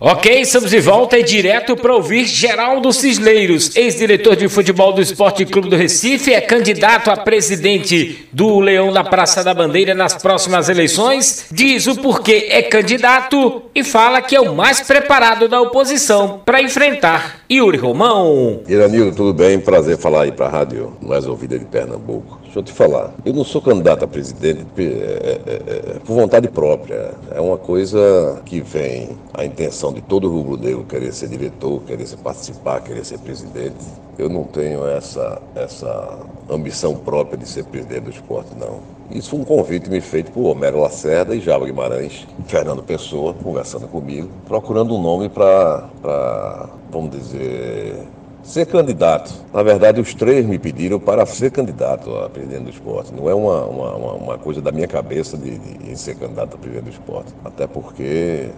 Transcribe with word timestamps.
Ok, 0.00 0.30
estamos 0.42 0.70
de 0.70 0.78
volta 0.78 1.18
e 1.18 1.24
direto 1.24 1.76
para 1.76 1.92
ouvir 1.92 2.24
Geraldo 2.24 2.92
Cisleiros, 2.92 3.74
ex-diretor 3.74 4.36
de 4.36 4.48
futebol 4.48 4.92
do 4.92 5.02
Esporte 5.02 5.44
Clube 5.44 5.68
do 5.68 5.74
Recife, 5.74 6.32
é 6.32 6.40
candidato 6.40 7.10
a 7.10 7.16
presidente 7.16 8.28
do 8.32 8.60
Leão 8.60 8.92
da 8.92 9.02
Praça 9.02 9.42
da 9.42 9.52
Bandeira 9.52 9.96
nas 9.96 10.14
próximas 10.14 10.68
eleições, 10.68 11.46
diz 11.50 11.88
o 11.88 11.96
porquê 11.96 12.46
é 12.48 12.62
candidato 12.62 13.62
e 13.74 13.82
fala 13.82 14.22
que 14.22 14.36
é 14.36 14.40
o 14.40 14.54
mais 14.54 14.80
preparado 14.80 15.48
da 15.48 15.60
oposição 15.60 16.42
para 16.44 16.62
enfrentar 16.62 17.40
Yuri 17.50 17.76
Romão. 17.76 18.62
Iranildo, 18.68 19.16
tudo 19.16 19.34
bem? 19.34 19.58
Prazer 19.58 19.98
falar 19.98 20.22
aí 20.22 20.30
para 20.30 20.46
a 20.46 20.50
rádio 20.50 20.96
mais 21.02 21.26
ouvida 21.26 21.58
de 21.58 21.64
Pernambuco. 21.64 22.37
Deixa 22.48 22.60
eu 22.60 22.62
te 22.62 22.72
falar, 22.72 23.12
eu 23.26 23.34
não 23.34 23.44
sou 23.44 23.60
candidato 23.60 24.06
a 24.06 24.08
presidente 24.08 24.64
é, 24.78 24.82
é, 24.82 25.96
é, 25.96 25.98
por 25.98 26.14
vontade 26.14 26.48
própria. 26.48 27.12
É 27.30 27.38
uma 27.38 27.58
coisa 27.58 28.40
que 28.46 28.62
vem 28.62 29.10
a 29.34 29.44
intenção 29.44 29.92
de 29.92 30.00
todo 30.00 30.30
rubro 30.30 30.56
negro 30.56 30.82
querer 30.84 31.12
ser 31.12 31.28
diretor, 31.28 31.82
querer 31.82 32.06
ser 32.06 32.16
participar, 32.16 32.80
querer 32.80 33.04
ser 33.04 33.18
presidente. 33.18 33.84
Eu 34.18 34.30
não 34.30 34.44
tenho 34.44 34.86
essa, 34.86 35.42
essa 35.54 36.20
ambição 36.48 36.96
própria 36.96 37.36
de 37.36 37.46
ser 37.46 37.64
presidente 37.66 38.04
do 38.04 38.10
esporte, 38.10 38.48
não. 38.58 38.80
Isso 39.10 39.28
foi 39.28 39.40
um 39.40 39.44
convite 39.44 39.90
me 39.90 40.00
feito 40.00 40.32
por 40.32 40.46
Homero 40.46 40.80
Lacerda 40.80 41.36
e 41.36 41.40
Java 41.40 41.66
Guimarães, 41.66 42.26
Fernando 42.46 42.82
Pessoa, 42.82 43.34
conversando 43.34 43.86
comigo, 43.88 44.30
procurando 44.46 44.94
um 44.94 45.02
nome 45.02 45.28
para, 45.28 46.70
vamos 46.90 47.10
dizer, 47.10 48.08
ser 48.48 48.66
candidato. 48.66 49.32
Na 49.52 49.62
verdade, 49.62 50.00
os 50.00 50.14
três 50.14 50.44
me 50.46 50.58
pediram 50.58 50.98
para 50.98 51.24
ser 51.26 51.50
candidato 51.50 52.14
a 52.16 52.30
presidente 52.30 52.64
do 52.64 52.70
esporte. 52.70 53.12
Não 53.12 53.28
é 53.28 53.34
uma, 53.34 53.64
uma, 53.66 54.12
uma 54.14 54.38
coisa 54.38 54.62
da 54.62 54.72
minha 54.72 54.88
cabeça 54.88 55.36
de, 55.36 55.58
de, 55.58 55.96
ser 55.96 56.16
candidato 56.16 56.54
a 56.54 56.58
presidente 56.58 56.84
do 56.84 56.90
esporte. 56.90 57.32
Até 57.44 57.66
porque 57.66 58.48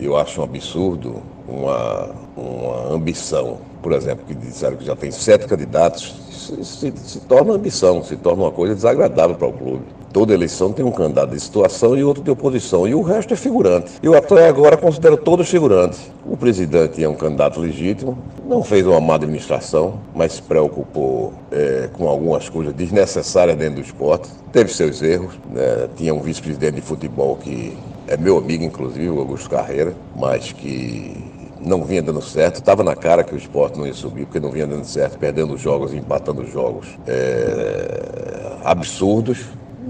eu 0.00 0.16
acho 0.16 0.40
um 0.40 0.44
absurdo 0.44 1.22
uma, 1.46 2.10
uma 2.36 2.92
ambição. 2.92 3.58
Por 3.80 3.92
exemplo, 3.92 4.24
que 4.26 4.34
disseram 4.34 4.76
que 4.76 4.84
já 4.84 4.96
tem 4.96 5.10
sete 5.12 5.46
candidatos, 5.46 6.14
se, 6.28 7.20
torna 7.20 7.54
ambição, 7.54 8.02
se 8.02 8.16
torna 8.16 8.42
uma 8.42 8.52
coisa 8.52 8.74
desagradável 8.74 9.36
para 9.36 9.46
o 9.46 9.52
clube. 9.52 9.84
Toda 10.12 10.32
eleição 10.32 10.72
tem 10.72 10.84
um 10.84 10.90
candidato 10.90 11.30
de 11.30 11.40
situação 11.40 11.96
e 11.96 12.02
outro 12.02 12.22
de 12.22 12.30
oposição, 12.30 12.86
e 12.88 12.94
o 12.94 13.02
resto 13.02 13.34
é 13.34 13.36
figurante. 13.36 13.92
Eu 14.02 14.14
até 14.14 14.48
agora 14.48 14.76
considero 14.76 15.16
todos 15.16 15.48
figurantes. 15.48 16.10
O 16.24 16.36
presidente 16.36 17.02
é 17.02 17.08
um 17.08 17.14
candidato 17.14 17.60
legítimo, 17.60 18.16
não 18.46 18.62
fez 18.62 18.86
uma 18.86 19.00
má 19.00 19.16
administração, 19.16 20.00
mas 20.14 20.34
se 20.34 20.42
preocupou 20.42 21.34
é, 21.52 21.88
com 21.92 22.08
algumas 22.08 22.48
coisas 22.48 22.72
desnecessárias 22.72 23.56
dentro 23.56 23.76
do 23.76 23.80
esporte. 23.82 24.28
Teve 24.52 24.72
seus 24.72 25.02
erros, 25.02 25.34
né? 25.50 25.88
tinha 25.96 26.14
um 26.14 26.20
vice-presidente 26.20 26.76
de 26.76 26.82
futebol 26.82 27.36
que 27.36 27.76
é 28.06 28.16
meu 28.16 28.38
amigo, 28.38 28.64
inclusive, 28.64 29.10
o 29.10 29.18
Augusto 29.18 29.50
Carreira, 29.50 29.94
mas 30.16 30.52
que 30.52 31.14
não 31.60 31.84
vinha 31.84 32.02
dando 32.02 32.22
certo. 32.22 32.56
Estava 32.56 32.82
na 32.82 32.96
cara 32.96 33.22
que 33.22 33.34
o 33.34 33.36
esporte 33.36 33.78
não 33.78 33.86
ia 33.86 33.94
subir, 33.94 34.24
porque 34.24 34.40
não 34.40 34.50
vinha 34.50 34.66
dando 34.66 34.84
certo, 34.84 35.18
perdendo 35.18 35.56
jogos, 35.58 35.92
empatando 35.92 36.46
jogos 36.46 36.86
é, 37.06 38.52
absurdos. 38.64 39.44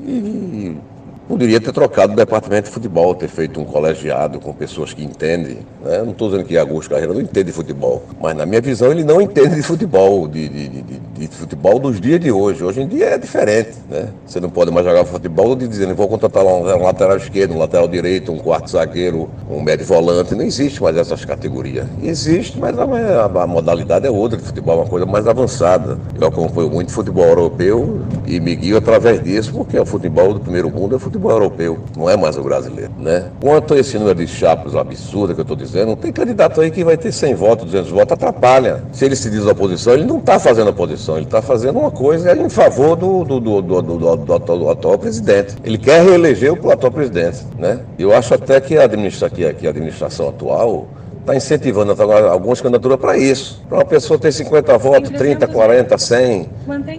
E 0.06 0.97
poderia 1.28 1.60
ter 1.60 1.72
trocado 1.72 2.14
o 2.14 2.16
departamento 2.16 2.64
de 2.64 2.70
futebol, 2.70 3.14
ter 3.14 3.28
feito 3.28 3.60
um 3.60 3.64
colegiado 3.64 4.40
com 4.40 4.52
pessoas 4.54 4.94
que 4.94 5.04
entendem. 5.04 5.58
Né? 5.84 5.98
Não 5.98 6.12
estou 6.12 6.30
dizendo 6.30 6.46
que 6.46 6.56
Augusto 6.56 6.88
Carreira 6.88 7.12
não 7.12 7.20
entende 7.20 7.44
de 7.44 7.52
futebol, 7.52 8.02
mas 8.18 8.34
na 8.34 8.46
minha 8.46 8.62
visão 8.62 8.90
ele 8.90 9.04
não 9.04 9.20
entende 9.20 9.54
de 9.54 9.62
futebol, 9.62 10.26
de, 10.26 10.48
de, 10.48 10.68
de, 10.68 10.82
de, 10.98 11.28
futebol 11.28 11.78
dos 11.78 12.00
dias 12.00 12.18
de 12.18 12.32
hoje. 12.32 12.64
Hoje 12.64 12.80
em 12.80 12.88
dia 12.88 13.10
é 13.10 13.18
diferente. 13.18 13.72
Né? 13.90 14.08
Você 14.26 14.40
não 14.40 14.48
pode 14.48 14.70
mais 14.70 14.86
jogar 14.86 15.04
futebol 15.04 15.54
dizendo 15.54 15.94
vou 15.94 16.08
contratar 16.08 16.44
um, 16.44 16.62
um 16.62 16.82
lateral 16.82 17.18
esquerdo, 17.18 17.54
um 17.54 17.58
lateral 17.58 17.86
direito, 17.86 18.32
um 18.32 18.38
quarto 18.38 18.70
zagueiro, 18.70 19.28
um 19.50 19.60
médio 19.60 19.84
volante. 19.84 20.34
Não 20.34 20.44
existe 20.44 20.82
mais 20.82 20.96
essas 20.96 21.26
categorias. 21.26 21.86
Existe, 22.02 22.58
mas 22.58 22.78
a, 22.78 22.84
a, 22.84 23.42
a 23.42 23.46
modalidade 23.46 24.06
é 24.06 24.10
outra 24.10 24.38
de 24.38 24.44
futebol, 24.44 24.78
é 24.78 24.82
uma 24.82 24.88
coisa 24.88 25.04
mais 25.04 25.26
avançada. 25.26 25.98
Eu 26.18 26.28
acompanho 26.28 26.70
muito 26.70 26.90
futebol 26.90 27.26
europeu 27.26 28.00
e 28.26 28.40
me 28.40 28.56
guio 28.56 28.78
através 28.78 29.22
disso, 29.22 29.52
porque 29.52 29.78
o 29.78 29.84
futebol 29.84 30.32
do 30.32 30.40
primeiro 30.40 30.70
mundo 30.70 30.96
é 30.96 30.98
futebol 30.98 31.17
futebol 31.18 31.32
europeu, 31.32 31.78
não 31.96 32.08
é 32.08 32.16
mais 32.16 32.36
o 32.36 32.42
brasileiro, 32.42 32.92
né? 32.98 33.30
Quanto 33.40 33.74
a 33.74 33.78
esse 33.78 33.98
número 33.98 34.14
de 34.14 34.26
chapas 34.26 34.74
absurda 34.76 35.34
que 35.34 35.40
eu 35.40 35.42
estou 35.42 35.56
dizendo, 35.56 35.96
tem 35.96 36.12
candidato 36.12 36.60
aí 36.60 36.70
que 36.70 36.84
vai 36.84 36.96
ter 36.96 37.12
100 37.12 37.34
votos, 37.34 37.64
200 37.66 37.90
votos, 37.90 38.12
atrapalha. 38.12 38.84
Se 38.92 39.04
ele 39.04 39.16
se 39.16 39.28
diz 39.28 39.44
oposição, 39.44 39.94
ele 39.94 40.04
não 40.04 40.18
está 40.18 40.38
fazendo 40.38 40.70
oposição, 40.70 41.16
ele 41.16 41.26
está 41.26 41.42
fazendo 41.42 41.80
uma 41.80 41.90
coisa 41.90 42.36
em 42.36 42.48
favor 42.48 42.96
do, 42.96 43.24
do, 43.24 43.40
do, 43.40 43.62
do, 43.62 43.82
do, 43.82 44.16
do, 44.16 44.34
atual, 44.34 44.58
do 44.58 44.70
atual 44.70 44.98
presidente. 44.98 45.56
Ele 45.64 45.76
quer 45.76 46.04
reeleger 46.04 46.52
o 46.52 46.70
atual 46.70 46.92
presidente, 46.92 47.44
né? 47.58 47.80
Eu 47.98 48.14
acho 48.14 48.32
até 48.34 48.60
que 48.60 48.78
a, 48.78 48.88
que 48.88 49.66
a 49.66 49.70
administração 49.70 50.28
atual 50.28 50.86
está 51.28 51.36
incentivando 51.36 51.94
algumas 52.02 52.60
candidaturas 52.60 52.98
para 52.98 53.18
isso. 53.18 53.62
Para 53.68 53.78
uma 53.78 53.84
pessoa 53.84 54.18
ter 54.18 54.32
50 54.32 54.78
votos, 54.78 55.10
30, 55.10 55.46
40, 55.46 55.98
100. 55.98 56.50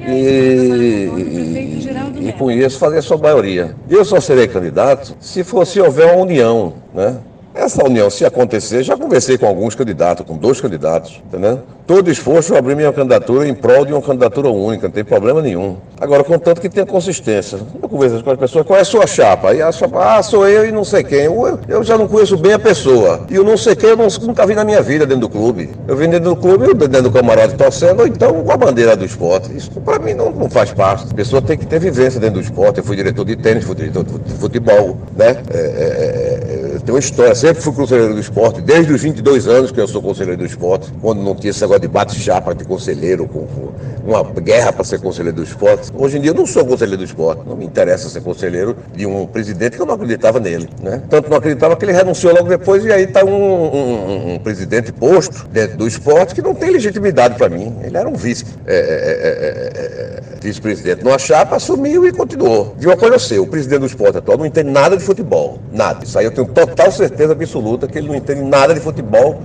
E, 0.07 1.09
e, 2.22 2.29
e 2.29 2.34
com 2.34 2.51
isso 2.51 2.78
fazer 2.78 3.00
a 3.00 3.01
sua 3.01 3.18
maioria. 3.18 3.75
Eu 3.89 4.06
só 4.06 4.19
serei 4.19 4.47
candidato 4.47 5.16
se 5.19 5.44
fosse 5.44 5.81
houver 5.81 6.13
uma 6.13 6.22
união, 6.22 6.73
né? 6.94 7.18
Essa 7.59 7.83
união, 7.83 8.09
se 8.09 8.23
acontecer, 8.23 8.83
já 8.83 8.95
conversei 8.95 9.37
com 9.37 9.45
alguns 9.45 9.75
candidatos, 9.75 10.25
com 10.25 10.37
dois 10.37 10.61
candidatos, 10.61 11.21
entendeu? 11.27 11.59
Todo 11.85 12.09
esforço 12.09 12.53
eu 12.53 12.57
abri 12.57 12.73
minha 12.73 12.93
candidatura 12.93 13.49
em 13.49 13.53
prol 13.53 13.83
de 13.83 13.91
uma 13.91 14.01
candidatura 14.01 14.47
única, 14.47 14.87
não 14.87 14.93
tem 14.93 15.03
problema 15.03 15.41
nenhum. 15.41 15.75
Agora, 15.99 16.23
contanto 16.23 16.61
que 16.61 16.69
tenha 16.69 16.85
consistência. 16.85 17.59
Eu 17.81 17.89
converso 17.89 18.23
com 18.23 18.31
as 18.31 18.39
pessoas, 18.39 18.65
qual 18.65 18.79
é 18.79 18.81
a 18.81 18.85
sua 18.85 19.05
chapa? 19.05 19.53
E 19.53 19.61
a 19.61 19.71
chapa, 19.73 20.17
ah, 20.17 20.23
sou 20.23 20.47
eu 20.47 20.65
e 20.65 20.71
não 20.71 20.85
sei 20.85 21.03
quem. 21.03 21.25
Eu, 21.25 21.59
eu 21.67 21.83
já 21.83 21.97
não 21.97 22.07
conheço 22.07 22.37
bem 22.37 22.53
a 22.53 22.59
pessoa. 22.59 23.25
E 23.29 23.37
o 23.37 23.43
não 23.43 23.57
sei 23.57 23.75
quem 23.75 23.89
eu 23.89 23.97
não, 23.97 24.07
nunca 24.21 24.45
vi 24.45 24.55
na 24.55 24.63
minha 24.63 24.81
vida 24.81 25.05
dentro 25.05 25.21
do 25.21 25.29
clube. 25.29 25.71
Eu 25.85 25.97
vim 25.97 26.07
dentro 26.07 26.29
do 26.29 26.35
clube, 26.37 26.67
eu 26.67 26.75
dentro 26.75 27.09
do 27.09 27.11
camarote 27.11 27.55
torcendo, 27.55 27.99
ou 28.01 28.07
então 28.07 28.41
com 28.41 28.51
a 28.51 28.55
bandeira 28.55 28.95
do 28.95 29.03
esporte. 29.03 29.51
Isso 29.53 29.71
para 29.81 29.99
mim 29.99 30.13
não, 30.13 30.29
não 30.31 30.49
faz 30.49 30.71
parte. 30.71 31.07
A 31.11 31.15
pessoa 31.15 31.41
tem 31.41 31.57
que 31.57 31.65
ter 31.65 31.79
vivência 31.79 32.19
dentro 32.19 32.35
do 32.35 32.41
esporte. 32.41 32.77
Eu 32.77 32.83
fui 32.85 32.95
diretor 32.95 33.25
de 33.25 33.35
tênis, 33.35 33.65
fui 33.65 33.75
diretor 33.75 34.05
de 34.05 34.33
futebol, 34.35 34.95
né? 35.17 35.37
É, 35.51 35.57
é, 35.57 36.55
é 36.55 36.58
tem 36.84 36.94
uma 36.94 37.00
história, 37.00 37.35
sempre 37.35 37.62
fui 37.62 37.73
conselheiro 37.73 38.13
do 38.13 38.19
esporte, 38.19 38.62
desde 38.62 38.94
os 38.94 39.01
22 39.01 39.47
anos 39.47 39.72
que 39.72 39.79
eu 39.79 39.88
sou 39.88 40.01
conselheiro 40.01 40.38
do 40.38 40.45
esporte, 40.45 40.91
quando 41.01 41.22
não 41.22 41.35
tinha 41.35 41.51
esse 41.51 41.62
negócio 41.62 41.81
de 41.81 41.88
bate-chapa 41.88 42.53
de 42.53 42.63
conselheiro, 42.66 43.28
com, 43.28 43.47
uma 44.09 44.23
guerra 44.23 44.73
para 44.73 44.84
ser 44.84 45.00
conselheiro 45.00 45.38
do 45.38 45.44
esporte. 45.44 45.91
Hoje 45.94 46.18
em 46.18 46.22
dia 46.22 46.31
eu 46.31 46.35
não 46.35 46.45
sou 46.45 46.66
conselheiro 46.66 46.97
do 46.97 47.03
esporte, 47.03 47.44
não 47.47 47.56
me 47.56 47.66
interessa 47.66 48.09
ser 48.09 48.22
conselheiro 48.22 48.75
de 48.95 49.06
um 49.06 49.25
presidente 49.28 49.75
que 49.75 49.81
eu 49.81 49.85
não 49.85 49.95
acreditava 49.95 50.39
nele. 50.39 50.69
Né? 50.81 51.01
Tanto 51.09 51.29
não 51.29 51.38
acreditava 51.38 51.75
que 51.75 51.85
ele 51.85 51.91
renunciou 51.91 52.34
logo 52.34 52.50
depois 52.50 52.84
e 52.84 52.91
aí 52.91 53.03
está 53.03 53.23
um, 53.23 53.29
um, 53.29 54.34
um, 54.34 54.39
presidente 54.39 54.91
posto 54.91 55.47
dentro 55.50 55.78
do 55.78 55.88
esporte 55.88 56.34
que 56.34 56.41
não 56.41 56.56
tem 56.56 56.72
legitimidade 56.72 57.35
para 57.35 57.50
mim. 57.50 57.75
Ele 57.84 57.95
era 57.95 58.07
um 58.09 58.16
vice. 58.16 58.45
É, 58.66 58.75
é, 58.75 58.75
é, 58.75 60.19
vice-presidente 60.41 61.03
numa 61.03 61.19
chapa, 61.19 61.57
assumiu 61.57 62.07
e 62.07 62.12
continuou. 62.12 62.73
De 62.78 62.88
uma 62.88 62.95
coisa 62.95 63.16
eu 63.16 63.19
sei, 63.19 63.39
o 63.39 63.47
presidente 63.47 63.81
do 63.81 63.85
esporte 63.85 64.18
atual 64.18 64.38
não 64.38 64.45
entende 64.45 64.69
nada 64.69 64.95
de 64.95 65.03
futebol. 65.03 65.59
Nada. 65.72 66.06
Isso 66.06 66.18
aí 66.18 66.25
eu 66.25 66.31
tenho 66.31 66.47
total 66.47 66.69
certeza 66.91 67.34
absoluta 67.34 67.88
que 67.88 67.97
ele 67.97 68.07
não 68.07 68.16
entende 68.16 68.41
nada 68.41 68.74
de 68.74 68.80
futebol 68.80 69.40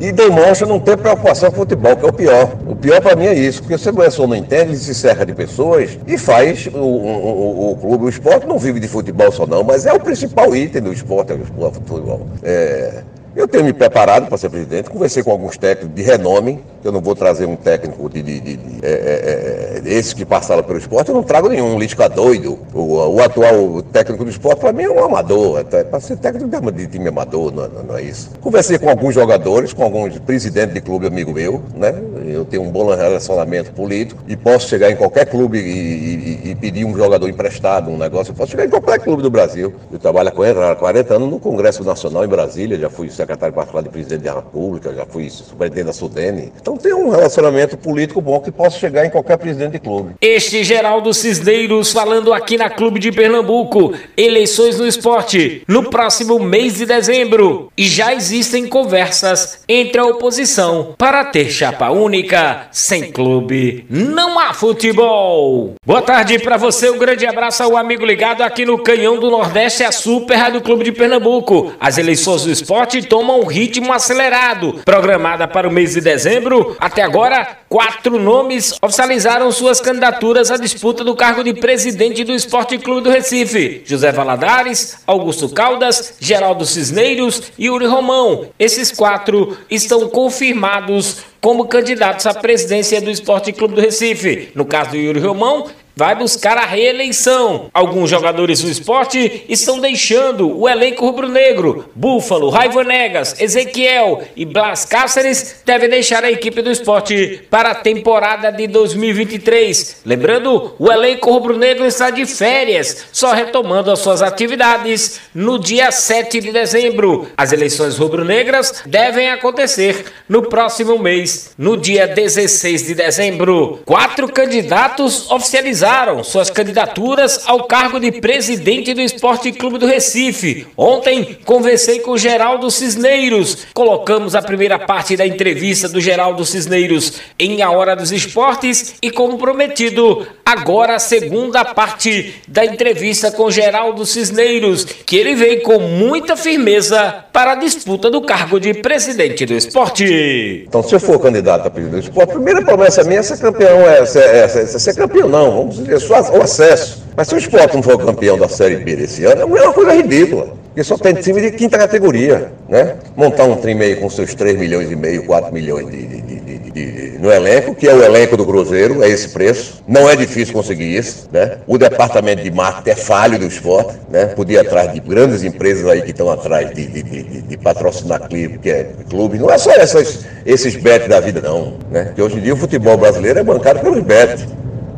e 0.00 0.12
demonstra 0.12 0.66
não 0.66 0.78
ter 0.78 0.96
preocupação 0.96 1.50
com 1.50 1.56
futebol, 1.56 1.96
que 1.96 2.04
é 2.04 2.08
o 2.08 2.12
pior. 2.12 2.52
O 2.66 2.76
pior 2.76 3.00
para 3.00 3.16
mim 3.16 3.26
é 3.26 3.34
isso, 3.34 3.62
porque 3.62 3.76
se 3.76 3.88
o 3.88 3.94
pessoa 3.94 4.28
não 4.28 4.36
entende, 4.36 4.70
ele 4.70 4.76
se 4.76 4.94
cerca 4.94 5.26
de 5.26 5.34
pessoas 5.34 5.98
e 6.06 6.16
faz 6.16 6.68
o, 6.72 6.78
o, 6.78 7.72
o, 7.72 7.76
clube, 7.76 8.04
o 8.04 8.08
esporte 8.08 8.46
não 8.46 8.58
vive 8.58 8.78
de 8.78 8.86
futebol 8.86 9.30
só 9.32 9.46
não, 9.46 9.64
mas 9.64 9.86
é 9.86 9.92
o 9.92 10.00
principal 10.00 10.54
item 10.54 10.82
do 10.82 10.92
esporte, 10.92 11.32
é 11.32 11.34
o 11.34 11.70
futebol. 11.72 12.26
É, 12.42 13.02
eu 13.36 13.46
tenho 13.46 13.64
me 13.64 13.72
preparado 13.72 14.28
para 14.28 14.36
ser 14.36 14.48
presidente, 14.48 14.90
conversei 14.90 15.22
com 15.22 15.30
alguns 15.30 15.56
técnicos 15.56 15.94
de 15.94 16.02
renome, 16.02 16.60
eu 16.84 16.92
não 16.92 17.00
vou 17.00 17.14
trazer 17.14 17.46
um 17.46 17.56
técnico 17.56 18.08
de, 18.08 18.22
de, 18.22 18.40
de, 18.40 18.56
de 18.56 18.86
é, 18.86 19.82
é, 19.84 19.98
é, 19.98 20.02
que 20.14 20.24
passaram 20.24 20.62
pelo 20.62 20.78
esporte, 20.78 21.08
eu 21.08 21.14
não 21.14 21.22
trago 21.22 21.48
nenhum, 21.48 21.74
um 21.74 21.78
Lisca 21.78 22.08
doido. 22.08 22.58
O, 22.72 23.14
o, 23.14 23.22
atual 23.22 23.82
técnico 23.82 24.24
do 24.24 24.30
esporte, 24.30 24.60
para 24.60 24.72
mim, 24.72 24.84
é 24.84 24.90
um 24.90 25.04
amador. 25.04 25.60
É, 25.60 25.84
para 25.84 26.00
ser 26.00 26.16
técnico 26.16 26.72
de 26.72 26.86
time 26.86 27.08
amador, 27.08 27.52
não, 27.52 27.68
não, 27.68 27.96
é 27.96 28.02
isso. 28.02 28.30
Conversei 28.40 28.78
com 28.78 28.88
alguns 28.88 29.14
jogadores, 29.14 29.72
com 29.72 29.82
alguns 29.82 30.18
presidentes 30.20 30.74
de 30.74 30.80
clube 30.80 31.06
amigo 31.06 31.32
meu, 31.32 31.62
né? 31.74 31.94
Eu 32.30 32.44
tenho 32.44 32.62
um 32.62 32.70
bom 32.70 32.94
relacionamento 32.94 33.72
político 33.72 34.22
e 34.26 34.36
posso 34.36 34.68
chegar 34.68 34.90
em 34.90 34.96
qualquer 34.96 35.26
clube 35.26 35.58
e, 35.58 35.62
e, 35.62 36.50
e 36.50 36.54
pedir 36.54 36.84
um 36.84 36.96
jogador 36.96 37.28
emprestado, 37.28 37.90
um 37.90 37.96
negócio. 37.96 38.30
Eu 38.32 38.36
posso 38.36 38.50
chegar 38.50 38.66
em 38.66 38.70
qualquer 38.70 38.98
clube 39.00 39.22
do 39.22 39.30
Brasil. 39.30 39.74
Eu 39.90 39.98
trabalho 39.98 40.30
com 40.32 40.44
ele 40.44 40.58
há 40.58 40.74
40 40.74 41.14
anos 41.14 41.30
no 41.30 41.40
Congresso 41.40 41.82
Nacional 41.84 42.24
em 42.24 42.28
Brasília, 42.28 42.78
já 42.78 42.90
fui 42.90 43.10
secretário 43.10 43.54
particular 43.54 43.82
de 43.82 43.88
presidente 43.88 44.22
da 44.22 44.34
República, 44.34 44.94
já 44.94 45.06
fui 45.06 45.30
superintendente 45.30 45.86
da 45.86 45.92
Sudene. 45.92 46.52
Então 46.60 46.76
tem 46.76 46.92
um 46.94 47.08
relacionamento 47.08 47.76
político 47.76 48.20
bom 48.20 48.40
que 48.40 48.50
possa 48.50 48.78
chegar 48.78 49.06
em 49.06 49.10
qualquer 49.10 49.36
presidente 49.38 49.72
de 49.72 49.78
clube. 49.78 50.14
Este 50.20 50.62
Geraldo 50.64 51.12
Cisneiros 51.14 51.92
falando 51.92 52.32
aqui 52.32 52.56
na 52.56 52.68
Clube 52.70 52.98
de 52.98 53.12
Pernambuco. 53.12 53.94
Eleições 54.16 54.78
no 54.78 54.86
esporte 54.86 55.62
no 55.66 55.90
próximo 55.90 56.38
mês 56.38 56.74
de 56.74 56.86
dezembro. 56.86 57.70
E 57.76 57.84
já 57.84 58.14
existem 58.14 58.66
conversas 58.66 59.60
entre 59.68 60.00
a 60.00 60.04
oposição 60.04 60.94
para 60.96 61.24
ter 61.24 61.50
chapa 61.50 61.90
única. 61.90 62.17
Única. 62.18 62.68
Sem 62.72 63.12
clube, 63.12 63.86
não 63.88 64.38
há 64.38 64.52
futebol. 64.52 65.74
Boa 65.84 66.02
tarde 66.02 66.38
para 66.38 66.56
você, 66.56 66.90
um 66.90 66.98
grande 66.98 67.26
abraço 67.26 67.62
ao 67.62 67.76
amigo 67.76 68.04
ligado 68.04 68.42
aqui 68.42 68.64
no 68.64 68.78
Canhão 68.78 69.18
do 69.18 69.30
Nordeste, 69.30 69.84
a 69.84 69.92
Super 69.92 70.36
Rádio 70.36 70.60
Clube 70.60 70.84
de 70.84 70.92
Pernambuco. 70.92 71.72
As 71.80 71.98
eleições 71.98 72.44
do 72.44 72.50
esporte 72.50 73.02
tomam 73.02 73.40
um 73.40 73.46
ritmo 73.46 73.92
acelerado. 73.92 74.80
Programada 74.84 75.46
para 75.46 75.68
o 75.68 75.72
mês 75.72 75.94
de 75.94 76.00
dezembro, 76.00 76.76
até 76.80 77.02
agora, 77.02 77.58
quatro 77.68 78.18
nomes 78.18 78.74
oficializaram 78.82 79.50
suas 79.52 79.80
candidaturas 79.80 80.50
à 80.50 80.56
disputa 80.56 81.04
do 81.04 81.14
cargo 81.14 81.44
de 81.44 81.54
presidente 81.54 82.24
do 82.24 82.32
Esporte 82.32 82.78
Clube 82.78 83.02
do 83.02 83.10
Recife. 83.10 83.82
José 83.84 84.10
Valadares, 84.10 84.98
Augusto 85.06 85.48
Caldas, 85.48 86.14
Geraldo 86.20 86.66
Cisneiros 86.66 87.52
e 87.58 87.66
Yuri 87.66 87.86
Romão. 87.86 88.46
Esses 88.58 88.90
quatro 88.90 89.56
estão 89.70 90.08
confirmados 90.08 91.28
como 91.40 91.66
candidatos 91.66 92.26
à 92.26 92.34
presidência 92.34 93.00
do 93.00 93.10
Esporte 93.10 93.52
Clube 93.52 93.74
do 93.74 93.80
Recife. 93.80 94.50
No 94.54 94.64
caso 94.64 94.90
do 94.90 94.96
Yuri 94.96 95.20
Romão, 95.20 95.68
vai 95.98 96.14
buscar 96.14 96.56
a 96.56 96.64
reeleição. 96.64 97.68
Alguns 97.74 98.08
jogadores 98.08 98.62
do 98.62 98.70
esporte 98.70 99.44
estão 99.48 99.80
deixando 99.80 100.56
o 100.56 100.68
elenco 100.68 101.04
rubro-negro. 101.04 101.90
Búfalo, 101.92 102.50
Raiva 102.50 102.84
Negas, 102.84 103.34
Ezequiel 103.40 104.22
e 104.36 104.44
Blas 104.44 104.84
Cáceres 104.84 105.60
devem 105.66 105.88
deixar 105.88 106.22
a 106.22 106.30
equipe 106.30 106.62
do 106.62 106.70
esporte 106.70 107.42
para 107.50 107.72
a 107.72 107.74
temporada 107.74 108.52
de 108.52 108.68
2023. 108.68 110.02
Lembrando, 110.06 110.72
o 110.78 110.92
elenco 110.92 111.32
rubro-negro 111.32 111.84
está 111.84 112.10
de 112.10 112.24
férias, 112.26 113.06
só 113.10 113.32
retomando 113.32 113.90
as 113.90 113.98
suas 113.98 114.22
atividades 114.22 115.20
no 115.34 115.58
dia 115.58 115.90
7 115.90 116.40
de 116.40 116.52
dezembro. 116.52 117.26
As 117.36 117.52
eleições 117.52 117.98
rubro-negras 117.98 118.84
devem 118.86 119.30
acontecer 119.30 120.04
no 120.28 120.42
próximo 120.42 120.96
mês, 120.96 121.50
no 121.58 121.76
dia 121.76 122.06
16 122.06 122.86
de 122.86 122.94
dezembro. 122.94 123.80
Quatro 123.84 124.28
candidatos 124.28 125.28
oficializados 125.28 125.87
oficializaram 125.88 126.22
suas 126.22 126.50
candidaturas 126.50 127.40
ao 127.46 127.64
cargo 127.64 127.98
de 127.98 128.12
presidente 128.12 128.92
do 128.92 129.00
Esporte 129.00 129.50
Clube 129.52 129.78
do 129.78 129.86
Recife. 129.86 130.66
Ontem 130.76 131.38
conversei 131.44 132.00
com 132.00 132.16
Geraldo 132.16 132.70
Cisneiros. 132.70 133.66
Colocamos 133.72 134.34
a 134.34 134.42
primeira 134.42 134.78
parte 134.78 135.16
da 135.16 135.26
entrevista 135.26 135.88
do 135.88 136.00
Geraldo 136.00 136.44
Cisneiros 136.44 137.14
em 137.38 137.62
A 137.62 137.70
Hora 137.70 137.96
dos 137.96 138.12
Esportes 138.12 138.96
e, 139.00 139.10
como 139.10 139.38
prometido, 139.38 140.26
agora 140.44 140.96
a 140.96 140.98
segunda 140.98 141.64
parte 141.64 142.34
da 142.46 142.64
entrevista 142.64 143.30
com 143.30 143.50
Geraldo 143.50 144.04
Cisneiros, 144.04 144.84
que 144.84 145.16
ele 145.16 145.34
veio 145.34 145.62
com 145.62 145.78
muita 145.78 146.36
firmeza 146.36 147.24
para 147.32 147.52
a 147.52 147.54
disputa 147.54 148.10
do 148.10 148.20
cargo 148.20 148.60
de 148.60 148.74
presidente 148.74 149.46
do 149.46 149.54
esporte. 149.54 150.64
Então, 150.66 150.82
se 150.82 150.94
eu 150.94 151.00
for 151.00 151.18
candidato 151.18 151.66
a 151.66 151.70
presidente 151.70 152.02
do 152.02 152.08
esporte, 152.08 152.30
a 152.30 152.34
primeira 152.34 152.62
promessa 152.62 153.04
minha 153.04 153.20
é 153.20 153.22
ser 153.22 153.38
campeão, 153.38 153.80
é, 153.80 154.00
é, 154.00 154.44
é 154.44 154.48
ser 154.48 154.94
campeão 154.94 155.28
não, 155.28 155.50
vamos 155.50 155.77
dizer, 155.82 156.00
só 156.00 156.20
o 156.32 156.42
acesso. 156.42 157.02
Mas 157.16 157.28
se 157.28 157.34
o 157.34 157.38
esporte 157.38 157.74
não 157.74 157.82
for 157.82 157.98
campeão 157.98 158.38
da 158.38 158.48
Série 158.48 158.76
B 158.76 158.96
desse 158.96 159.24
ano, 159.24 159.40
é 159.40 159.44
uma 159.44 159.72
coisa 159.72 159.92
ridícula. 159.92 160.56
Porque 160.78 160.84
só 160.84 160.96
tem 160.96 161.12
time 161.14 161.40
de 161.40 161.50
quinta 161.50 161.76
categoria, 161.76 162.52
né? 162.68 162.94
Montar 163.16 163.42
um 163.46 163.56
time 163.56 163.84
aí 163.84 163.96
com 163.96 164.08
seus 164.08 164.32
3 164.32 164.56
milhões 164.56 164.88
e 164.88 164.94
meio, 164.94 165.24
4 165.24 165.52
milhões 165.52 165.90
de, 165.90 166.06
de, 166.06 166.20
de, 166.30 166.70
de, 166.70 167.18
no 167.18 167.32
elenco, 167.32 167.74
que 167.74 167.88
é 167.88 167.92
o 167.92 168.00
elenco 168.00 168.36
do 168.36 168.46
Cruzeiro, 168.46 169.02
é 169.02 169.08
esse 169.08 169.30
preço. 169.30 169.82
Não 169.88 170.08
é 170.08 170.14
difícil 170.14 170.54
conseguir 170.54 170.96
isso, 170.96 171.28
né? 171.32 171.58
O 171.66 171.76
departamento 171.76 172.44
de 172.44 172.50
marketing 172.52 172.90
é 172.90 172.94
falho 172.94 173.40
do 173.40 173.46
esporte, 173.46 173.98
né? 174.08 174.26
Podia 174.26 174.58
ir 174.58 174.66
atrás 174.68 174.92
de 174.92 175.00
grandes 175.00 175.42
empresas 175.42 175.84
aí 175.88 176.00
que 176.02 176.12
estão 176.12 176.30
atrás 176.30 176.72
de, 176.72 176.86
de 176.86 177.56
patrocinar 177.56 178.28
clube, 178.28 178.58
que 178.58 178.70
é 178.70 178.90
clube. 179.10 179.36
Não 179.36 179.50
é 179.50 179.58
só 179.58 179.72
essas, 179.72 180.20
esses 180.46 180.76
bets 180.76 181.08
da 181.08 181.18
vida, 181.18 181.40
não, 181.40 181.74
né? 181.90 182.04
Porque 182.04 182.22
hoje 182.22 182.36
em 182.36 182.40
dia 182.40 182.54
o 182.54 182.56
futebol 182.56 182.96
brasileiro 182.96 183.40
é 183.40 183.42
bancado 183.42 183.80
pelos 183.80 184.00
bets. 184.04 184.46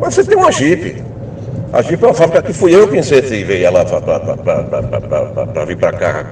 Mas 0.00 0.14
você 0.14 0.24
tem 0.24 0.36
uma 0.36 0.50
Jeep. 0.50 1.04
A 1.72 1.82
Jeep 1.82 2.02
é 2.02 2.06
uma 2.06 2.14
fábrica 2.14 2.42
que 2.42 2.52
fui 2.52 2.74
eu 2.74 2.88
quem 2.88 3.00
incentivei 3.00 3.64
ela 3.64 3.84
para 3.84 5.64
vir 5.66 5.76
para 5.76 5.92
cá, 5.92 6.26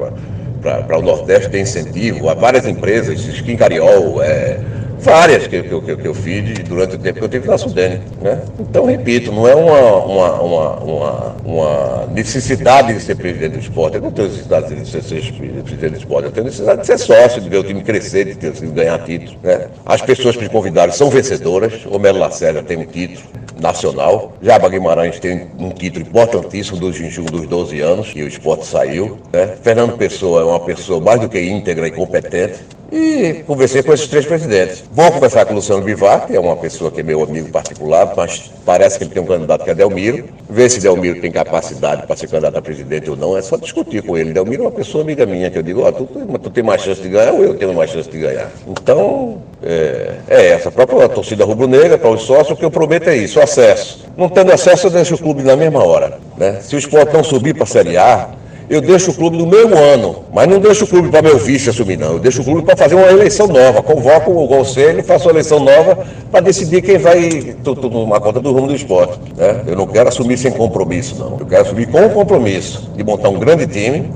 para 0.63 0.99
o 0.99 1.03
Nordeste, 1.03 1.51
tem 1.51 1.63
incentivo. 1.63 2.29
Há 2.29 2.35
várias 2.35 2.67
empresas, 2.67 3.21
Skin 3.21 3.57
Cariol, 3.57 4.21
é, 4.23 4.59
várias 4.99 5.47
que, 5.47 5.63
que, 5.63 5.81
que, 5.81 5.97
que, 5.97 6.09
eu 6.09 6.15
fiz 6.15 6.59
durante 6.65 6.97
o 6.97 6.99
tempo 6.99 7.21
que 7.21 7.25
eu 7.25 7.29
tive 7.29 7.47
na 7.47 7.57
Sudene. 7.57 8.01
Né? 8.21 8.41
Então, 8.59 8.85
repito, 8.85 9.31
não 9.31 9.47
é 9.47 9.55
uma, 9.55 10.05
uma, 10.05 10.33
uma, 10.43 10.71
uma, 10.81 11.37
uma 11.45 12.07
necessidade 12.13 12.93
de 12.93 13.01
ser 13.01 13.15
presidente 13.17 13.53
do 13.53 13.61
esporte. 13.61 13.97
Eu 13.97 14.03
não 14.03 14.11
tenho 14.11 14.29
necessidade 14.29 14.75
de 14.75 14.89
ser, 14.89 15.03
ser 15.03 15.33
presidente 15.33 15.91
do 15.93 15.99
esporte, 15.99 16.25
eu 16.25 16.33
tenho 16.33 16.47
necessidade 16.47 16.81
de 16.81 16.87
ser 16.87 16.99
sócio, 16.99 17.41
de 17.41 17.49
ver 17.49 17.59
o 17.59 17.65
time 17.65 17.83
crescer, 17.83 18.25
de, 18.25 18.35
ter, 18.35 18.51
de 18.51 18.67
ganhar 18.67 18.99
títulos. 19.05 19.37
Né? 19.43 19.69
As 19.87 20.03
pessoas 20.03 20.35
que 20.35 20.43
me 20.43 20.49
convidaram 20.49 20.93
são 20.93 21.11
vencedoras. 21.11 21.87
O 21.87 21.99
Melo 21.99 22.19
Lacerda 22.19 22.61
tem 22.61 22.77
um 22.77 22.85
título 22.85 23.23
nacional. 23.61 24.33
Jaba 24.41 24.69
Guimarães 24.69 25.19
tem 25.19 25.49
um 25.59 25.71
título 25.71 26.07
importantíssimo 26.07 26.79
do 26.79 26.93
Jinju 26.93 27.25
dos 27.25 27.47
12 27.47 27.81
anos, 27.81 28.13
e 28.15 28.23
o 28.23 28.29
esporte 28.29 28.67
saiu. 28.67 29.19
Né? 29.33 29.57
Fernando 29.63 29.97
Pessoa 29.97 30.43
é 30.43 30.45
uma 30.45 30.61
pessoa 30.61 31.01
mais 31.01 31.21
do 31.21 31.29
que 31.29 31.41
íntegra 31.41 31.87
e 31.87 31.91
competente. 31.91 32.61
E 32.91 33.45
conversei 33.47 33.83
com 33.83 33.93
esses 33.93 34.07
três 34.07 34.25
presidentes. 34.25 34.83
Vou 34.91 35.13
conversar 35.13 35.45
com 35.45 35.53
o 35.53 35.57
Luciano 35.57 35.83
Bivar, 35.83 36.27
que 36.27 36.35
é 36.35 36.41
uma 36.41 36.57
pessoa 36.57 36.91
que 36.91 37.01
é 37.01 37.03
meu 37.03 37.23
amigo 37.23 37.51
particular, 37.51 38.15
mas 38.17 38.51
parece 38.65 38.97
que 38.97 39.05
ele 39.05 39.11
tem 39.11 39.23
um 39.23 39.27
candidato 39.27 39.63
que 39.63 39.71
é 39.71 39.75
Delmiro. 39.75 40.25
Ver 40.49 40.71
se 40.71 40.81
Delmiro 40.81 41.21
tem 41.21 41.31
capacidade 41.31 42.07
para 42.07 42.17
ser 42.17 42.29
candidato 42.29 42.57
a 42.57 42.63
presidente 42.63 43.11
ou 43.11 43.17
não, 43.17 43.37
é 43.37 43.43
só 43.43 43.59
discutir 43.59 44.03
com 44.03 44.17
ele. 44.17 44.33
Delmiro 44.33 44.63
é 44.63 44.67
uma 44.67 44.73
pessoa 44.73 45.05
amiga 45.05 45.27
minha, 45.27 45.51
que 45.51 45.59
eu 45.59 45.63
digo, 45.63 45.83
ó, 45.83 45.89
oh, 45.89 45.93
tu, 45.93 46.07
tu 46.07 46.51
tem 46.51 46.65
mais 46.65 46.81
chance 46.81 47.03
de 47.03 47.11
ganhar 47.11 47.33
ou 47.33 47.45
eu 47.45 47.55
tenho 47.59 47.75
mais 47.75 47.91
chance 47.91 48.09
de 48.09 48.19
ganhar. 48.19 48.51
Então, 48.67 49.43
é, 49.63 50.15
é 50.29 50.47
essa. 50.49 50.69
A 50.69 50.73
própria 50.73 51.09
torcida 51.09 51.45
rubro-negra, 51.45 51.99
para 51.99 52.11
os 52.11 52.23
sócios, 52.23 52.51
o 52.51 52.57
que 52.57 52.65
eu 52.65 52.71
prometo 52.71 53.09
é 53.09 53.17
isso, 53.17 53.41
acesso. 53.41 54.07
Não 54.17 54.29
tendo 54.29 54.53
acesso, 54.53 54.87
eu 54.87 54.91
deixo 54.91 55.15
o 55.15 55.19
clube 55.19 55.43
na 55.43 55.57
mesma 55.57 55.85
hora. 55.85 56.19
Né? 56.37 56.59
Se 56.61 56.77
o 56.77 56.79
esporte 56.79 57.13
não 57.13 57.25
subir 57.25 57.55
para 57.55 57.65
a 57.65 57.67
Série 57.67 57.97
A, 57.97 58.31
eu 58.71 58.83
deixo 58.83 59.13
o 59.13 59.15
clube 59.15 59.39
no 59.39 59.47
mesmo 59.47 59.79
ano, 59.79 60.25
mas 60.31 60.47
não 60.47 60.59
deixo 60.59 60.85
o 60.85 60.87
clube 60.87 61.09
para 61.09 61.23
meu 61.23 61.39
vice 61.39 61.71
assumir, 61.71 61.97
não. 61.97 62.13
Eu 62.13 62.19
deixo 62.19 62.43
o 62.43 62.45
clube 62.45 62.63
para 62.63 62.77
fazer 62.77 62.97
uma 62.97 63.07
eleição 63.07 63.47
nova. 63.47 63.83
Convoco 63.83 64.31
o 64.31 64.47
conselho, 64.47 65.03
faço 65.03 65.25
uma 65.27 65.33
eleição 65.33 65.59
nova 65.59 66.07
para 66.31 66.41
decidir 66.41 66.83
quem 66.83 66.99
vai 66.99 67.57
tomar 67.65 68.21
conta 68.21 68.41
do 68.41 68.53
rumo 68.53 68.67
do 68.67 68.75
esporte. 68.75 69.19
Né? 69.35 69.63
Eu 69.67 69.75
não 69.75 69.87
quero 69.87 70.11
assumir 70.11 70.37
sem 70.37 70.53
compromisso, 70.53 71.17
não. 71.19 71.39
Eu 71.41 71.47
quero 71.47 71.63
assumir 71.63 71.87
com 71.87 72.05
o 72.05 72.11
compromisso 72.11 72.91
de 72.95 73.03
montar 73.03 73.31
um 73.31 73.39
grande 73.39 73.67
time 73.67 74.13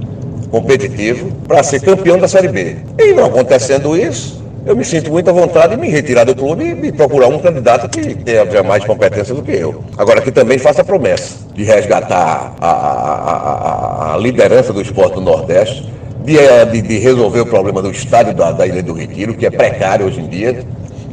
competitivo 0.51 1.33
para 1.49 1.63
ser 1.63 1.81
campeão 1.81 2.19
da 2.19 2.29
Série 2.29 2.49
B. 2.49 2.77
E 2.99 3.15
não 3.15 3.25
acontecendo 3.25 3.97
isso, 3.97 4.42
eu 4.65 4.77
me 4.77 4.85
sinto 4.85 5.11
muito 5.11 5.29
à 5.29 5.33
vontade 5.33 5.75
de 5.75 5.81
me 5.81 5.89
retirar 5.89 6.25
do 6.25 6.35
clube 6.35 6.65
e 6.65 6.75
me 6.75 6.93
procurar 6.93 7.27
um 7.27 7.39
candidato 7.39 7.89
que 7.89 8.15
tenha 8.15 8.63
mais 8.63 8.85
competência 8.85 9.35
do 9.35 9.43
que 9.43 9.53
eu. 9.53 9.83
Agora, 9.99 10.21
que 10.21 10.31
também 10.31 10.59
faça 10.59 10.85
promessa 10.85 11.37
de 11.53 11.65
resgatar 11.65 12.55
a, 12.61 12.71
a, 12.71 14.11
a, 14.11 14.15
a 14.15 14.17
liderança 14.19 14.73
do 14.73 14.81
esporte 14.81 15.15
do 15.15 15.21
Nordeste, 15.21 15.91
de, 16.25 16.39
eh, 16.39 16.65
de, 16.65 16.81
de, 16.81 16.99
resolver 16.99 17.41
o 17.41 17.47
problema 17.47 17.83
do 17.83 17.91
estádio 17.91 18.35
da, 18.35 18.53
da, 18.53 18.65
Ilha 18.65 18.83
do 18.83 18.93
Retiro, 18.93 19.35
que 19.35 19.45
é 19.45 19.51
precário 19.51 20.07
hoje 20.07 20.21
em 20.21 20.29
dia. 20.29 20.65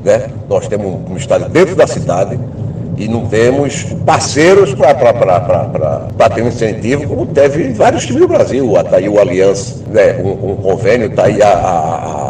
Né? 0.04 0.28
Nós 0.48 0.68
temos 0.68 0.86
um, 0.86 1.14
um 1.14 1.18
estádio 1.18 1.50
dentro 1.50 1.76
da 1.76 1.88
cidade 1.88 2.40
e 2.98 3.08
não 3.08 3.26
temos 3.26 3.84
parceiros 4.06 4.76
para 4.76 6.30
ter 6.30 6.44
um 6.44 6.50
incentivo, 6.50 7.08
como 7.08 7.26
teve 7.26 7.70
vários 7.74 8.06
times 8.06 8.22
do 8.22 8.28
Brasil. 8.28 8.78
Está 8.78 8.98
aí 8.98 9.10
o 9.10 9.20
Aliança, 9.20 9.78
né? 9.88 10.18
um, 10.22 10.52
um 10.52 10.56
convênio, 10.58 11.08
está 11.08 11.26
aí 11.26 11.42
a, 11.42 11.50
a 11.50 12.29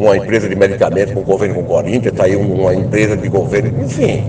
uma 0.00 0.16
empresa 0.16 0.48
de 0.48 0.56
medicamentos 0.56 1.12
com 1.12 1.22
convênio 1.22 1.56
com 1.56 1.60
o 1.60 1.64
Corinthians, 1.64 2.06
está 2.06 2.24
aí 2.24 2.34
uma 2.34 2.74
empresa 2.74 3.16
de 3.16 3.28
governo, 3.28 3.84
enfim. 3.84 4.24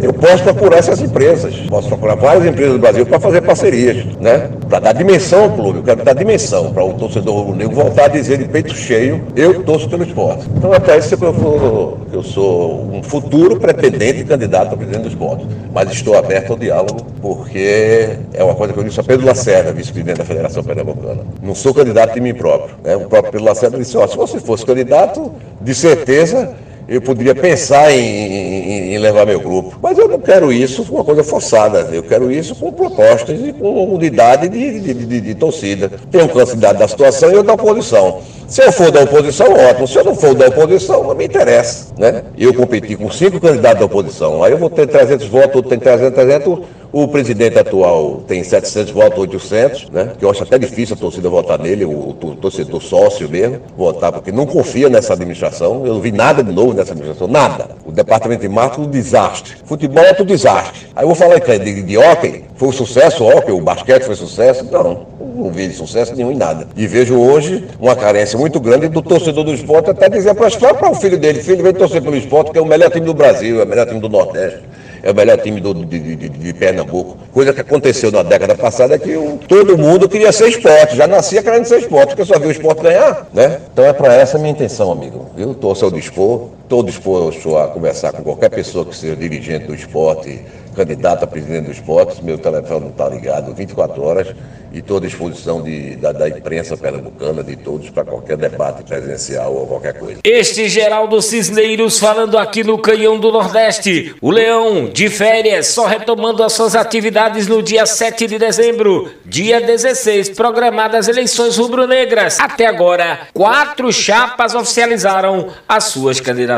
Eu 0.00 0.12
posso 0.12 0.42
procurar 0.42 0.78
essas 0.78 1.00
empresas, 1.00 1.54
posso 1.68 1.88
procurar 1.88 2.14
várias 2.14 2.46
empresas 2.46 2.72
do 2.74 2.78
Brasil 2.78 3.06
para 3.06 3.20
fazer 3.20 3.40
parcerias, 3.42 4.04
né? 4.20 4.50
Para 4.68 4.80
dar 4.80 4.92
dimensão 4.92 5.44
ao 5.44 5.50
clube, 5.50 5.78
eu 5.78 5.82
quero 5.84 6.04
dar 6.04 6.14
dimensão 6.14 6.72
para 6.72 6.84
o 6.84 6.94
torcedor 6.94 7.36
rubro-negro 7.36 7.74
voltar 7.74 8.06
a 8.06 8.08
dizer 8.08 8.38
de 8.38 8.44
peito 8.44 8.74
cheio, 8.74 9.22
eu 9.36 9.62
torço 9.62 9.88
pelo 9.88 10.04
esporte. 10.04 10.46
Então 10.56 10.72
até 10.72 10.98
isso 10.98 11.14
eu, 11.14 11.34
for, 11.34 11.98
eu 12.12 12.22
sou 12.22 12.82
um 12.92 13.02
futuro 13.02 13.58
pretendente 13.58 14.24
candidato 14.24 14.74
a 14.74 14.76
presidente 14.76 15.02
do 15.02 15.08
esporte, 15.08 15.46
mas 15.72 15.90
estou 15.90 16.16
aberto 16.16 16.52
ao 16.52 16.58
diálogo 16.58 17.04
porque 17.20 18.18
é 18.34 18.44
uma 18.44 18.54
coisa 18.54 18.72
que 18.72 18.78
eu 18.78 18.84
disse 18.84 19.00
a 19.00 19.02
Pedro 19.02 19.26
Lacerda, 19.26 19.72
vice-presidente 19.72 20.18
da 20.18 20.24
Federação 20.24 20.62
Pernambucana. 20.62 21.22
Não 21.42 21.54
sou 21.54 21.72
candidato 21.72 22.14
de 22.14 22.20
mim 22.20 22.34
próprio. 22.34 22.76
Né? 22.84 22.96
O 22.96 23.08
próprio 23.08 23.32
Pedro 23.32 23.46
Lacerda 23.46 23.78
disse, 23.78 23.96
ó, 23.96 24.06
se 24.06 24.16
você 24.16 24.38
fosse 24.38 24.66
candidato, 24.66 25.32
de 25.60 25.74
certeza 25.74 26.54
eu 26.88 27.00
poderia 27.00 27.34
pensar 27.34 27.90
em, 27.92 27.98
em, 27.98 28.94
em, 28.94 28.98
levar 28.98 29.26
meu 29.26 29.40
grupo. 29.40 29.78
Mas 29.82 29.96
eu 29.98 30.08
não 30.08 30.18
quero 30.18 30.52
isso 30.52 30.84
com 30.84 30.96
uma 30.96 31.04
coisa 31.04 31.24
forçada. 31.24 31.88
Eu 31.92 32.02
quero 32.02 32.30
isso 32.30 32.54
com 32.54 32.72
propostas 32.72 33.40
e 33.40 33.52
com 33.52 33.94
unidade 33.94 34.48
de, 34.48 34.80
de, 34.80 34.94
de, 34.94 35.20
de 35.20 35.34
torcida. 35.34 35.90
Tem 36.10 36.22
um 36.22 36.28
candidato 36.28 36.78
da 36.78 36.88
situação 36.88 37.30
e 37.30 37.34
eu 37.34 37.42
da 37.42 37.54
oposição. 37.54 38.20
Se 38.46 38.62
eu 38.62 38.72
for 38.72 38.90
da 38.90 39.02
oposição, 39.02 39.52
ótimo. 39.52 39.88
Se 39.88 39.98
eu 39.98 40.04
não 40.04 40.14
for 40.14 40.34
da 40.34 40.48
oposição, 40.48 41.02
não 41.04 41.14
me 41.14 41.24
interessa. 41.24 41.92
Né? 41.98 42.22
Eu 42.36 42.52
competi 42.52 42.96
com 42.96 43.10
cinco 43.10 43.40
candidatos 43.40 43.80
da 43.80 43.86
oposição. 43.86 44.42
Aí 44.42 44.52
eu 44.52 44.58
vou 44.58 44.70
ter 44.70 44.86
300 44.86 45.26
votos, 45.26 45.56
outro 45.56 45.70
tem 45.70 45.78
300, 45.78 46.14
300. 46.14 46.58
O 46.92 47.08
presidente 47.08 47.58
atual 47.58 48.22
tem 48.24 48.44
700 48.44 48.92
votos, 48.92 49.18
800, 49.18 49.90
né? 49.90 50.12
Que 50.16 50.24
eu 50.24 50.30
acho 50.30 50.44
até 50.44 50.56
difícil 50.56 50.94
a 50.94 50.96
torcida 50.96 51.28
votar 51.28 51.58
nele, 51.58 51.84
o, 51.84 52.12
torcedor 52.40 52.80
sócio 52.80 53.28
mesmo, 53.28 53.58
votar, 53.76 54.12
porque 54.12 54.30
não 54.30 54.46
confia 54.46 54.88
nessa 54.88 55.12
administração. 55.12 55.84
Eu 55.84 55.94
não 55.94 56.00
vi 56.00 56.12
nada 56.12 56.44
de 56.44 56.52
novo 56.52 56.72
nessa 56.72 56.92
administração, 56.92 57.26
nada. 57.26 57.70
O 57.84 57.90
departamento 57.90 58.42
de 58.42 58.48
marketing, 58.48 58.82
um 58.82 58.90
desastre. 58.90 59.54
Futebol 59.64 60.04
é 60.04 60.10
outro 60.10 60.24
desastre. 60.24 60.86
Aí 60.94 61.02
eu 61.02 61.08
vou 61.08 61.16
falar 61.16 61.40
de, 61.40 61.58
de, 61.58 61.82
de 61.82 61.98
hockey, 61.98 62.44
foi 62.54 62.68
um 62.68 62.72
sucesso 62.72 63.24
o 63.24 63.28
hockey, 63.28 63.50
o 63.50 63.60
basquete 63.60 64.04
foi 64.04 64.14
sucesso? 64.14 64.64
Não, 64.70 65.04
não 65.34 65.50
vi 65.50 65.70
sucesso 65.72 66.14
nenhum 66.14 66.30
em 66.30 66.36
nada. 66.36 66.66
E 66.76 66.86
vejo 66.86 67.18
hoje 67.18 67.64
uma 67.80 67.96
carência 67.96 68.38
muito 68.38 68.60
grande 68.60 68.88
do 68.88 69.02
torcedor 69.02 69.44
do 69.44 69.52
esporte 69.52 69.90
até 69.90 70.08
dizer 70.08 70.34
para 70.34 70.90
o 70.90 70.94
filho 70.94 71.18
dele, 71.18 71.42
filho, 71.42 71.62
vem 71.62 71.72
torcer 71.72 72.02
pelo 72.02 72.16
esporte, 72.16 72.52
que 72.52 72.58
é 72.58 72.62
o 72.62 72.66
melhor 72.66 72.90
time 72.90 73.06
do 73.06 73.14
Brasil, 73.14 73.60
é 73.60 73.64
o 73.64 73.66
melhor 73.66 73.86
time 73.86 74.00
do 74.00 74.08
Nordeste 74.08 74.62
é 75.04 75.10
o 75.10 75.14
melhor 75.14 75.36
time 75.36 75.60
do, 75.60 75.74
de, 75.74 75.98
de, 75.98 76.28
de, 76.30 76.52
Pernambuco. 76.54 77.18
Coisa 77.30 77.52
que 77.52 77.60
aconteceu 77.60 78.10
na 78.10 78.22
década 78.22 78.54
passada 78.54 78.94
é 78.94 78.98
que 78.98 79.14
o, 79.14 79.38
todo 79.46 79.76
mundo 79.76 80.08
queria 80.08 80.32
ser 80.32 80.48
esporte, 80.48 80.96
já 80.96 81.06
nascia 81.06 81.42
querendo 81.42 81.66
ser 81.66 81.80
esporte, 81.80 82.16
porque 82.16 82.24
só 82.24 82.38
viu 82.38 82.48
o 82.48 82.50
esporte 82.50 82.82
ganhar, 82.82 83.28
né? 83.34 83.60
Então 83.70 83.84
é 83.84 83.92
para 83.92 84.14
essa 84.14 84.38
minha 84.38 84.50
intenção, 84.50 84.90
amigo. 84.90 85.26
Eu 85.36 85.52
estou 85.52 85.76
ao 85.78 85.90
dispor, 85.90 86.48
estou 86.64 86.82
disposto 86.82 87.56
a 87.56 87.68
conversar 87.68 88.12
com 88.12 88.22
qualquer 88.22 88.48
pessoa 88.48 88.86
que 88.86 88.96
seja 88.96 89.14
dirigente 89.14 89.66
do 89.66 89.74
esporte, 89.74 90.40
candidato 90.74 91.22
a 91.22 91.26
presidente 91.26 91.66
do 91.66 91.72
esporte, 91.72 92.24
meu 92.24 92.38
telefone 92.38 92.88
está 92.88 93.08
ligado 93.08 93.54
24 93.54 94.02
horas 94.02 94.34
e 94.74 94.78
estou 94.78 94.96
à 94.96 95.00
disposição 95.00 95.62
de, 95.62 95.94
da, 95.96 96.10
da, 96.10 96.28
imprensa 96.28 96.76
pernambucana, 96.76 97.44
de 97.44 97.54
todos, 97.54 97.90
para 97.90 98.04
qualquer 98.04 98.36
debate 98.36 98.82
presencial 98.82 99.54
ou 99.54 99.66
qualquer 99.68 99.96
coisa. 99.96 100.20
Este 100.24 100.68
Geraldo 100.68 101.22
Cisneiros 101.22 102.00
falando 102.00 102.36
aqui 102.36 102.64
no 102.64 102.76
Canhão 102.78 103.18
do 103.20 103.30
Nordeste. 103.30 104.16
O 104.20 104.32
Leão, 104.32 104.86
de 104.86 105.08
férias, 105.08 105.68
só 105.68 105.86
retomando 105.86 106.42
as 106.42 106.52
suas 106.54 106.74
atividades 106.74 107.46
no 107.46 107.62
dia 107.62 107.86
7 107.86 108.26
de 108.26 108.36
dezembro. 108.36 109.12
Dia 109.24 109.60
16, 109.60 110.30
programadas 110.30 111.06
eleições 111.06 111.56
rubro-negras. 111.56 112.40
Até 112.40 112.66
agora, 112.66 113.28
quatro 113.32 113.92
chapas 113.92 114.56
oficializaram 114.56 115.50
as 115.68 115.84
suas 115.84 116.18
candidaturas. 116.18 116.53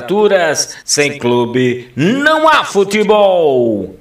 Sem 0.85 1.19
clube, 1.19 1.91
não 1.95 2.49
há 2.49 2.65
futebol. 2.65 3.95